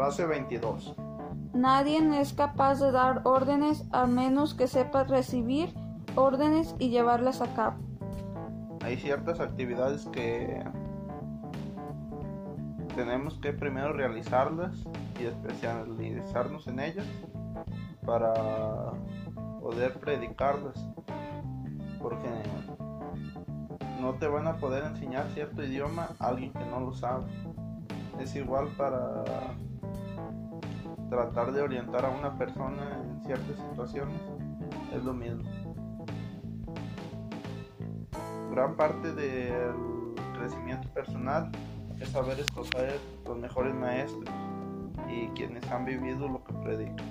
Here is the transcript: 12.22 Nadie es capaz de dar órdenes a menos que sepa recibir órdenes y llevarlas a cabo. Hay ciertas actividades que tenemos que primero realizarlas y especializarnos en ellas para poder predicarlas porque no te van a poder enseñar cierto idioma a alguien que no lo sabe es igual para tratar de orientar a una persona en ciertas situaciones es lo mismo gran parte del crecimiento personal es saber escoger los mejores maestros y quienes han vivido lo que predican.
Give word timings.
12.22 0.00 0.94
Nadie 1.52 1.98
es 2.18 2.32
capaz 2.32 2.80
de 2.80 2.90
dar 2.90 3.20
órdenes 3.24 3.84
a 3.92 4.06
menos 4.06 4.54
que 4.54 4.66
sepa 4.66 5.04
recibir 5.04 5.74
órdenes 6.14 6.74
y 6.78 6.88
llevarlas 6.88 7.42
a 7.42 7.54
cabo. 7.54 7.76
Hay 8.82 8.96
ciertas 8.96 9.40
actividades 9.40 10.06
que 10.06 10.64
tenemos 12.94 13.38
que 13.40 13.52
primero 13.52 13.92
realizarlas 13.92 14.84
y 15.20 15.26
especializarnos 15.26 16.66
en 16.66 16.80
ellas 16.80 17.06
para 18.06 18.32
poder 19.60 20.00
predicarlas 20.00 20.88
porque 22.00 22.30
no 24.00 24.14
te 24.14 24.28
van 24.28 24.46
a 24.46 24.56
poder 24.56 24.84
enseñar 24.84 25.26
cierto 25.34 25.62
idioma 25.62 26.08
a 26.18 26.28
alguien 26.28 26.54
que 26.54 26.64
no 26.64 26.80
lo 26.80 26.94
sabe 26.94 27.26
es 28.18 28.34
igual 28.36 28.68
para 28.76 29.24
tratar 31.10 31.52
de 31.52 31.60
orientar 31.60 32.06
a 32.06 32.10
una 32.10 32.38
persona 32.38 32.98
en 33.02 33.20
ciertas 33.24 33.56
situaciones 33.56 34.20
es 34.94 35.04
lo 35.04 35.12
mismo 35.12 35.42
gran 38.50 38.76
parte 38.76 39.12
del 39.14 39.74
crecimiento 40.36 40.88
personal 40.88 41.50
es 42.00 42.08
saber 42.08 42.38
escoger 42.40 42.98
los 43.26 43.38
mejores 43.38 43.74
maestros 43.74 44.28
y 45.08 45.28
quienes 45.28 45.66
han 45.70 45.84
vivido 45.84 46.28
lo 46.28 46.42
que 46.44 46.52
predican. 46.54 47.06